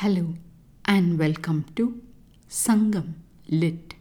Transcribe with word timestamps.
Hello 0.00 0.34
and 0.84 1.18
welcome 1.18 1.64
to 1.74 2.02
Sangam 2.50 3.14
Lit. 3.48 3.94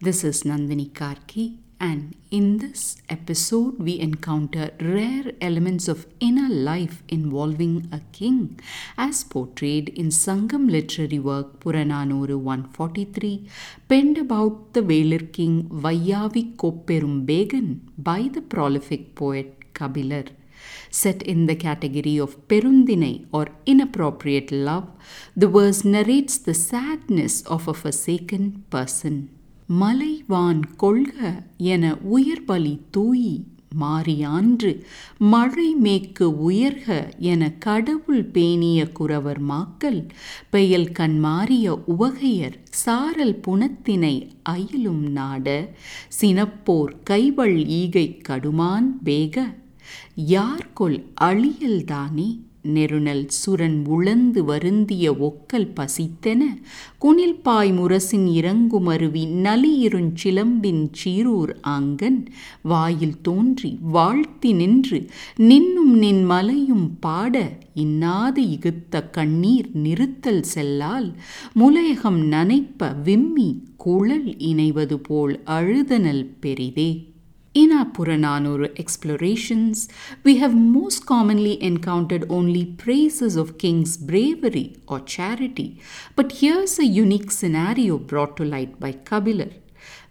This 0.00 0.22
is 0.22 0.44
Nandini 0.44 0.88
Karki, 0.92 1.56
and 1.80 2.14
in 2.30 2.58
this 2.58 2.98
episode, 3.08 3.80
we 3.80 3.98
encounter 3.98 4.70
rare 4.80 5.32
elements 5.40 5.88
of 5.88 6.06
inner 6.20 6.48
life 6.48 7.02
involving 7.08 7.88
a 7.90 7.98
king, 8.12 8.60
as 8.96 9.24
portrayed 9.24 9.88
in 9.88 10.10
Sangam 10.10 10.70
literary 10.70 11.18
work 11.18 11.58
Puranaanooru 11.58 12.38
143, 12.38 13.48
penned 13.88 14.18
about 14.18 14.72
the 14.74 14.82
Velir 14.82 15.32
king 15.32 15.64
Vaiyaavi 15.64 16.44
by 17.98 18.30
the 18.32 18.40
prolific 18.40 19.16
poet 19.16 19.74
Kabilar 19.74 20.28
set 20.90 21.22
in 21.24 21.46
the 21.46 21.56
category 21.56 22.16
of 22.18 22.36
perundinai 22.48 23.24
or 23.30 23.46
inappropriate 23.66 24.50
love, 24.50 24.88
the 25.40 25.48
verse 25.48 25.84
narrates 25.84 26.38
the 26.38 26.56
sadness 26.70 27.42
of 27.46 27.68
a 27.68 27.74
forsaken 27.74 28.44
person. 28.68 29.16
மலைவான் 29.80 30.62
கொள்க 30.76 31.16
என 31.56 31.96
உயர்பலி 32.12 32.78
தூயி 32.96 33.34
மாறியான்று 33.80 34.70
மழை 35.18 35.74
மேக்கு 35.82 36.26
உயர்க 36.50 36.88
என 37.18 37.50
கடவுள் 37.58 38.24
பேணிய 38.24 38.88
குறவர் 38.92 39.40
மாக்கல் 39.48 40.00
பெயல் 40.50 40.88
கண்மாறிய 40.98 41.76
உவகையர் 41.86 42.56
சாரல் 42.86 43.36
புனத்தினை 43.46 44.14
அயிலும் 44.48 45.04
நாட 45.10 45.46
சினப்போர் 46.20 46.92
கைவள் 47.04 47.56
ஈகை 47.66 48.20
கடுமான் 48.28 48.88
வேக 49.04 49.36
யார்கொல் 50.14 51.04
அழியல்தானே 51.20 52.38
நெருணல் 52.62 53.26
சுரன் 53.28 53.84
உழந்து 53.88 54.44
வருந்திய 54.44 55.16
ஒக்கல் 55.18 55.72
பசித்தென 55.76 56.42
குணில்பாய் 57.00 57.72
முரசின் 57.72 58.26
இறங்குமருவி 58.26 59.26
நலியிருஞ்சிலம்பின் 59.26 60.88
சீரூர் 60.92 61.56
ஆங்கன் 61.68 62.26
வாயில் 62.62 63.20
தோன்றி 63.22 63.78
வாழ்த்தி 63.82 64.52
நின்று 64.52 65.06
நின்னும் 65.36 65.94
நின் 65.94 66.24
மலையும் 66.24 66.98
பாட 67.00 67.52
இன்னாது 67.74 68.36
இகுத்த 68.36 69.10
கண்ணீர் 69.10 69.70
நிறுத்தல் 69.72 70.44
செல்லால் 70.54 71.12
முலையகம் 71.54 72.20
நனைப்ப 72.30 73.02
விம்மி 73.02 73.64
குழல் 73.76 74.36
இணைவது 74.38 74.94
போல் 74.94 75.42
அழுதனல் 75.46 76.26
பெரிதே. 76.40 77.09
In 77.52 77.72
our 77.72 77.84
Puranaanooru 77.84 78.78
explorations, 78.78 79.88
we 80.22 80.36
have 80.36 80.54
most 80.54 81.04
commonly 81.04 81.60
encountered 81.60 82.24
only 82.30 82.64
praises 82.64 83.34
of 83.34 83.58
king's 83.58 83.96
bravery 83.96 84.76
or 84.86 85.00
charity, 85.00 85.80
but 86.14 86.30
here's 86.30 86.78
a 86.78 86.84
unique 86.84 87.32
scenario 87.32 87.98
brought 87.98 88.36
to 88.36 88.44
light 88.44 88.78
by 88.78 88.92
Kabilar. 88.92 89.52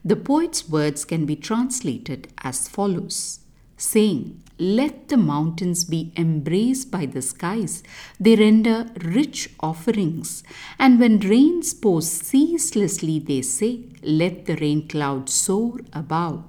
The 0.04 0.18
poet's 0.18 0.68
words 0.68 1.06
can 1.06 1.26
be 1.26 1.38
translated 1.38 2.28
as 2.44 2.68
follows 2.68 3.40
saying, 3.80 4.44
Let 4.60 5.08
the 5.08 5.18
mountains 5.18 5.86
be 5.86 6.12
embraced 6.18 6.92
by 6.92 7.06
the 7.06 7.22
skies, 7.22 7.84
they 8.20 8.36
render 8.36 8.88
rich 9.02 9.50
offerings. 9.60 10.44
And 10.78 11.00
when 11.00 11.20
rains 11.20 11.74
pour 11.74 12.02
ceaselessly, 12.02 13.20
they 13.20 13.42
say, 13.42 13.86
Let 14.04 14.46
the 14.46 14.58
rain 14.58 14.88
clouds 14.88 15.34
soar 15.34 15.80
above. 15.94 16.44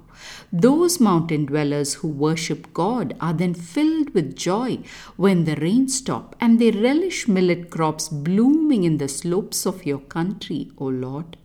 Those 0.51 0.99
mountain 0.99 1.45
dwellers 1.45 1.95
who 1.95 2.07
worship 2.07 2.73
God 2.73 3.15
are 3.19 3.33
then 3.33 3.53
filled 3.53 4.13
with 4.13 4.35
joy 4.35 4.79
when 5.17 5.45
the 5.45 5.55
rains 5.55 5.97
stop, 5.97 6.35
and 6.39 6.59
they 6.59 6.71
relish 6.71 7.27
millet 7.27 7.69
crops 7.69 8.09
blooming 8.09 8.83
in 8.83 8.97
the 8.97 9.07
slopes 9.07 9.65
of 9.65 9.85
your 9.85 9.99
country, 9.99 10.71
O 10.77 10.85
Lord. 10.85 11.37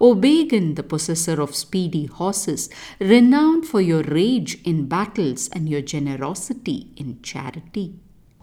O 0.00 0.14
Bekan, 0.14 0.76
the 0.76 0.82
possessor 0.82 1.40
of 1.40 1.54
speedy 1.54 2.06
horses, 2.06 2.70
renowned 3.00 3.66
for 3.66 3.80
your 3.80 4.02
rage 4.02 4.60
in 4.62 4.86
battles 4.86 5.48
and 5.48 5.68
your 5.68 5.82
generosity 5.82 6.92
in 6.96 7.20
charity. 7.22 7.96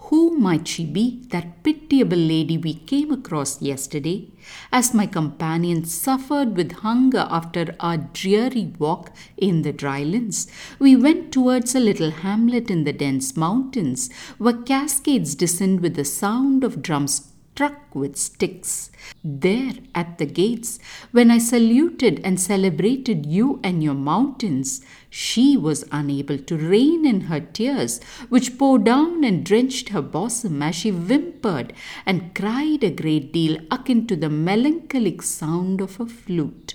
Who 0.09 0.37
might 0.37 0.67
she 0.67 0.85
be, 0.85 1.23
that 1.29 1.63
pitiable 1.63 2.17
lady 2.17 2.59
we 2.59 2.75
came 2.75 3.11
across 3.11 3.59
yesterday? 3.59 4.29
As 4.71 4.93
my 4.93 5.07
companion 5.07 5.85
suffered 5.85 6.55
with 6.55 6.83
hunger 6.83 7.25
after 7.27 7.75
our 7.79 7.97
dreary 7.97 8.71
walk 8.77 9.11
in 9.35 9.63
the 9.63 9.73
drylands, 9.73 10.47
we 10.77 10.95
went 10.95 11.31
towards 11.31 11.73
a 11.73 11.79
little 11.79 12.11
hamlet 12.11 12.69
in 12.69 12.83
the 12.83 12.93
dense 12.93 13.35
mountains, 13.35 14.11
where 14.37 14.53
cascades 14.53 15.33
descend 15.33 15.79
with 15.79 15.95
the 15.95 16.05
sound 16.05 16.63
of 16.63 16.83
drums 16.83 17.31
struck 17.55 17.95
with 17.95 18.17
sticks. 18.17 18.91
There 19.23 19.75
at 19.95 20.17
the 20.17 20.25
gates, 20.25 20.77
when 21.13 21.31
I 21.31 21.37
saluted 21.37 22.19
and 22.21 22.37
celebrated 22.39 23.25
you 23.25 23.61
and 23.63 23.81
your 23.81 23.93
mountains, 23.93 24.81
she 25.17 25.55
was 25.55 25.85
unable 25.93 26.37
to 26.37 26.57
rein 26.57 27.05
in 27.05 27.21
her 27.21 27.39
tears, 27.39 28.01
which 28.27 28.57
poured 28.57 28.83
down 28.83 29.23
and 29.23 29.45
drenched 29.45 29.89
her 29.89 30.01
bosom 30.01 30.61
as 30.61 30.75
she 30.75 30.89
whimpered 30.89 31.71
and 32.05 32.35
cried 32.35 32.83
a 32.83 32.91
great 32.91 33.31
deal 33.31 33.57
akin 33.71 34.05
to 34.05 34.17
the 34.17 34.29
melancholic 34.29 35.21
sound 35.21 35.79
of 35.79 36.01
a 36.01 36.05
flute. 36.05 36.74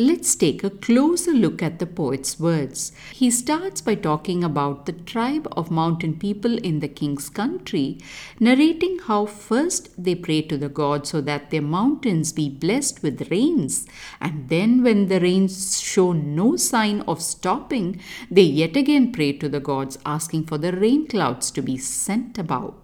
Let's 0.00 0.36
take 0.36 0.62
a 0.62 0.70
closer 0.70 1.32
look 1.32 1.60
at 1.60 1.80
the 1.80 1.86
poet's 1.86 2.38
words. 2.38 2.92
He 3.12 3.32
starts 3.32 3.80
by 3.80 3.96
talking 3.96 4.44
about 4.44 4.86
the 4.86 4.92
tribe 4.92 5.48
of 5.56 5.72
mountain 5.72 6.20
people 6.20 6.56
in 6.58 6.78
the 6.78 6.86
king's 6.86 7.28
country, 7.28 7.98
narrating 8.38 9.00
how 9.00 9.26
first 9.26 9.90
they 10.00 10.14
pray 10.14 10.42
to 10.42 10.56
the 10.56 10.68
god 10.68 11.08
so 11.08 11.20
that 11.22 11.50
their 11.50 11.62
mountains 11.62 12.32
be 12.32 12.48
blessed 12.48 13.02
with 13.02 13.28
rains, 13.32 13.88
and 14.20 14.48
then, 14.48 14.84
when 14.84 15.08
the 15.08 15.18
rains 15.18 15.80
show 15.80 16.12
no 16.12 16.54
sign 16.54 17.00
of 17.08 17.20
stopping, 17.20 18.00
they 18.30 18.42
yet 18.42 18.76
again 18.76 19.10
pray 19.10 19.32
to 19.32 19.48
the 19.48 19.58
gods, 19.58 19.98
asking 20.06 20.44
for 20.44 20.58
the 20.58 20.76
rain 20.76 21.08
clouds 21.08 21.50
to 21.50 21.60
be 21.60 21.76
sent 21.76 22.38
above. 22.38 22.74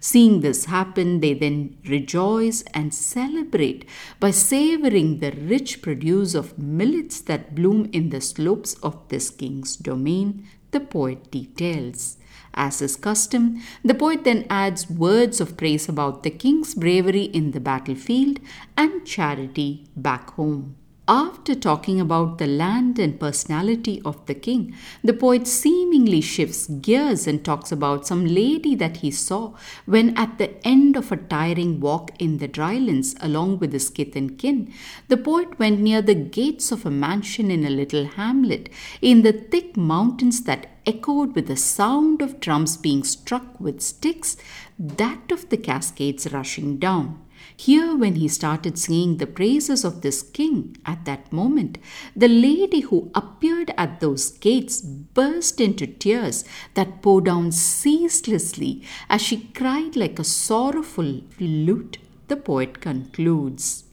Seeing 0.00 0.40
this 0.40 0.66
happen, 0.66 1.20
they 1.20 1.34
then 1.34 1.76
rejoice 1.86 2.62
and 2.74 2.94
celebrate 2.94 3.84
by 4.18 4.30
savoring 4.30 5.18
the 5.18 5.32
rich 5.32 5.82
produce 5.82 6.34
of 6.34 6.58
millets 6.58 7.20
that 7.22 7.54
bloom 7.54 7.88
in 7.92 8.10
the 8.10 8.20
slopes 8.20 8.74
of 8.82 8.96
this 9.08 9.30
king's 9.30 9.76
domain, 9.76 10.46
the 10.70 10.80
poet 10.80 11.30
details. 11.30 12.16
As 12.54 12.82
is 12.82 12.96
custom, 12.96 13.62
the 13.84 13.94
poet 13.94 14.24
then 14.24 14.46
adds 14.50 14.90
words 14.90 15.40
of 15.40 15.56
praise 15.56 15.88
about 15.88 16.22
the 16.22 16.30
king's 16.30 16.74
bravery 16.74 17.24
in 17.24 17.52
the 17.52 17.60
battlefield 17.60 18.40
and 18.76 19.06
charity 19.06 19.86
back 19.96 20.30
home. 20.30 20.76
After 21.10 21.56
talking 21.56 22.00
about 22.00 22.38
the 22.38 22.46
land 22.46 23.00
and 23.00 23.18
personality 23.18 24.00
of 24.04 24.24
the 24.26 24.34
king, 24.34 24.76
the 25.02 25.12
poet 25.12 25.48
seemingly 25.48 26.20
shifts 26.20 26.68
gears 26.68 27.26
and 27.26 27.44
talks 27.44 27.72
about 27.72 28.06
some 28.06 28.24
lady 28.26 28.76
that 28.76 28.98
he 28.98 29.10
saw 29.10 29.54
when, 29.86 30.16
at 30.16 30.38
the 30.38 30.64
end 30.64 30.96
of 30.96 31.10
a 31.10 31.16
tiring 31.16 31.80
walk 31.80 32.12
in 32.20 32.38
the 32.38 32.46
drylands 32.46 33.16
along 33.20 33.58
with 33.58 33.72
his 33.72 33.90
kith 33.90 34.14
and 34.14 34.38
kin, 34.38 34.72
the 35.08 35.16
poet 35.16 35.58
went 35.58 35.80
near 35.80 36.00
the 36.00 36.14
gates 36.14 36.70
of 36.70 36.86
a 36.86 36.92
mansion 36.92 37.50
in 37.50 37.66
a 37.66 37.70
little 37.70 38.06
hamlet 38.06 38.68
in 39.02 39.22
the 39.22 39.32
thick 39.32 39.76
mountains 39.76 40.42
that 40.42 40.68
echoed 40.86 41.34
with 41.34 41.48
the 41.48 41.56
sound 41.56 42.22
of 42.22 42.38
drums 42.38 42.76
being 42.76 43.02
struck 43.02 43.58
with 43.58 43.80
sticks, 43.80 44.36
that 44.78 45.32
of 45.32 45.48
the 45.48 45.56
cascades 45.56 46.32
rushing 46.32 46.76
down. 46.76 47.20
Here, 47.56 47.96
when 47.96 48.16
he 48.16 48.28
started 48.28 48.78
singing 48.78 49.18
the 49.18 49.26
praises 49.26 49.84
of 49.84 50.00
this 50.00 50.22
king 50.22 50.76
at 50.86 51.04
that 51.04 51.32
moment, 51.32 51.78
the 52.16 52.28
lady 52.28 52.80
who 52.80 53.10
appeared 53.14 53.72
at 53.76 54.00
those 54.00 54.30
gates 54.30 54.80
burst 54.80 55.60
into 55.60 55.86
tears 55.86 56.44
that 56.74 57.02
poured 57.02 57.24
down 57.24 57.52
ceaselessly 57.52 58.82
as 59.08 59.20
she 59.20 59.48
cried 59.54 59.96
like 59.96 60.18
a 60.18 60.24
sorrowful 60.24 61.22
lute. 61.38 61.98
The 62.28 62.36
poet 62.36 62.80
concludes 62.80 63.84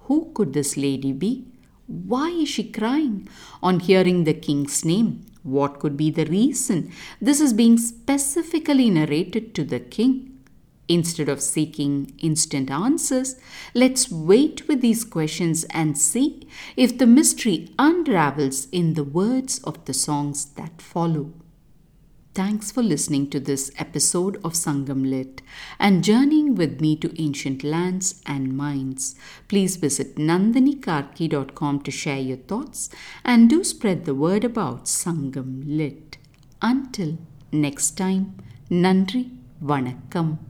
Who 0.00 0.30
could 0.34 0.52
this 0.52 0.76
lady 0.76 1.12
be? 1.12 1.46
Why 1.86 2.28
is 2.30 2.48
she 2.48 2.64
crying 2.64 3.28
on 3.62 3.80
hearing 3.80 4.24
the 4.24 4.34
king's 4.34 4.84
name? 4.84 5.26
What 5.42 5.80
could 5.80 5.96
be 5.96 6.10
the 6.10 6.26
reason? 6.26 6.92
This 7.20 7.40
is 7.40 7.52
being 7.52 7.78
specifically 7.78 8.90
narrated 8.90 9.54
to 9.54 9.64
the 9.64 9.80
king. 9.80 10.29
Instead 10.90 11.28
of 11.28 11.40
seeking 11.40 12.12
instant 12.18 12.68
answers, 12.68 13.36
let's 13.74 14.10
wait 14.10 14.66
with 14.66 14.80
these 14.80 15.04
questions 15.04 15.62
and 15.70 15.96
see 15.96 16.48
if 16.76 16.98
the 16.98 17.06
mystery 17.06 17.72
unravels 17.78 18.66
in 18.72 18.94
the 18.94 19.04
words 19.04 19.60
of 19.62 19.84
the 19.84 19.94
songs 19.94 20.46
that 20.56 20.82
follow. 20.82 21.32
Thanks 22.34 22.72
for 22.72 22.82
listening 22.82 23.30
to 23.30 23.38
this 23.38 23.70
episode 23.78 24.34
of 24.38 24.54
Sangam 24.54 25.08
Lit 25.08 25.42
and 25.78 26.02
journeying 26.02 26.56
with 26.56 26.80
me 26.80 26.96
to 26.96 27.22
ancient 27.22 27.62
lands 27.62 28.20
and 28.26 28.56
minds. 28.56 29.14
Please 29.46 29.76
visit 29.76 30.16
nandinikarki.com 30.16 31.82
to 31.82 31.90
share 31.92 32.18
your 32.18 32.38
thoughts 32.38 32.90
and 33.24 33.48
do 33.48 33.62
spread 33.62 34.06
the 34.06 34.14
word 34.16 34.42
about 34.42 34.86
Sangam 34.86 35.62
Lit. 35.64 36.18
Until 36.60 37.18
next 37.52 37.92
time, 37.92 38.34
Nandri 38.68 39.30
Vanakkam. 39.62 40.49